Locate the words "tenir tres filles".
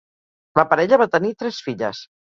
1.17-2.01